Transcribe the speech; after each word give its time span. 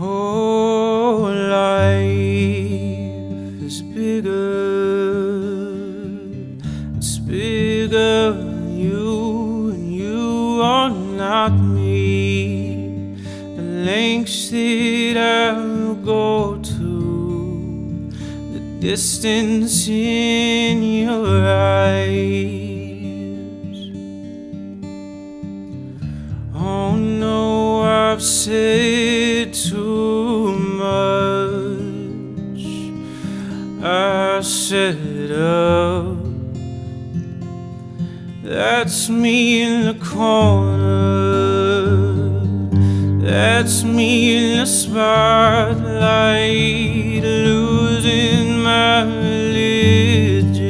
Oh, 0.00 1.22
life 1.50 2.06
is 3.66 3.82
bigger. 3.82 4.30
It's 6.96 7.18
bigger 7.18 8.30
than 8.30 8.78
you, 8.78 9.70
and 9.70 9.92
you 9.92 10.60
are 10.62 10.90
not 10.90 11.50
me. 11.50 13.16
The 13.56 13.62
lengths 13.62 14.50
that 14.50 15.16
I 15.16 15.58
will 15.58 15.96
go 15.96 16.58
to, 16.62 18.10
the 18.52 18.60
distance 18.80 19.88
in 19.88 20.80
your 20.84 21.44
eyes. 21.44 22.68
Oh 26.54 26.94
no, 26.94 27.82
I've 27.82 28.22
said 28.22 28.77
too 29.52 30.58
much. 30.58 30.98
I 33.82 34.40
set 34.42 35.30
up. 35.30 36.16
Oh, 36.16 36.28
that's 38.42 39.08
me 39.08 39.62
in 39.62 39.86
the 39.86 39.94
corner. 40.04 41.28
That's 43.20 43.84
me 43.84 44.36
in 44.36 44.58
the 44.60 44.66
spotlight, 44.66 45.82
losing 47.22 48.62
my 48.62 49.02
religion, 49.02 50.62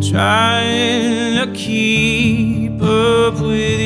trying 0.00 1.36
to 1.38 1.46
keep 1.54 2.82
up 2.82 3.40
with 3.40 3.85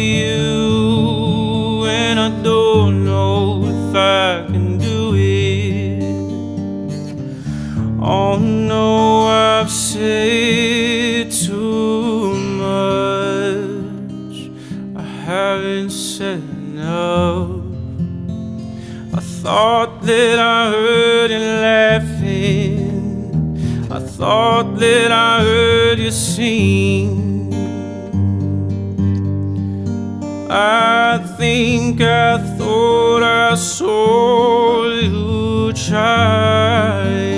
Oh 8.13 8.39
no, 8.41 9.29
I've 9.29 9.71
said 9.71 11.31
too 11.31 12.35
much. 12.65 14.51
I 14.97 15.03
haven't 15.29 15.91
said 15.91 16.41
enough. 16.41 17.63
I 19.15 19.21
thought 19.21 20.03
that 20.03 20.41
I 20.41 20.71
heard 20.73 21.31
you 21.31 21.39
laughing. 21.39 22.89
I 23.93 24.01
thought 24.01 24.77
that 24.81 25.13
I 25.13 25.43
heard 25.45 26.01
you 26.01 26.11
sing. 26.11 27.55
I 30.51 31.19
think 31.39 32.01
I 32.01 32.39
thought 32.59 33.23
I 33.23 33.55
saw 33.55 34.85
you 34.89 35.73
try. 35.75 37.30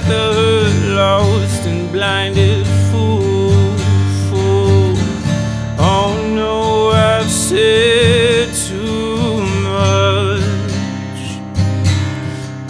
Like 0.00 0.12
a 0.12 0.32
hurt, 0.32 0.94
lost 0.94 1.66
and 1.66 1.90
blinded 1.92 2.66
fool. 2.90 3.50
fool. 4.28 4.94
Oh 5.78 6.14
no, 6.34 6.90
I've 6.90 7.30
said 7.30 8.54
too 8.54 9.42
much. 9.62 10.42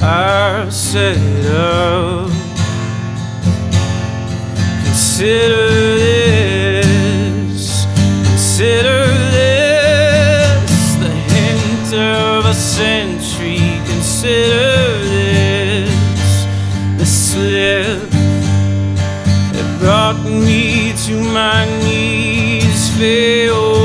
I've 0.02 0.72
said 0.72 1.46
up. 1.46 2.30
Consider 4.84 5.69
brought 19.80 20.22
me 20.22 20.92
to 20.92 21.18
my 21.32 21.64
knees 21.82 22.94
failed. 22.98 23.79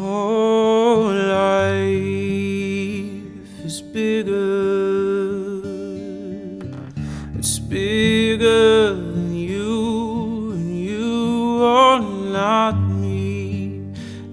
Oh, 0.00 1.12
life 1.38 1.86
is 3.64 3.80
bigger. 3.80 5.62
It's 7.38 7.60
bigger 7.60 8.94
than 8.94 9.34
you, 9.34 10.50
and 10.52 10.84
you 10.84 11.62
are 11.62 12.00
not 12.00 12.74
me. 12.74 13.84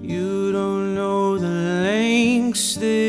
You 0.02 0.50
don't 0.50 0.96
know 0.96 1.38
the 1.38 1.46
lengths 1.46 2.74
that. 2.76 3.05